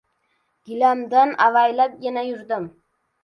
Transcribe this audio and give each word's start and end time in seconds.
Gilamdan 0.69 1.35
avaylabgina 1.47 2.23
yurdim. 2.31 2.67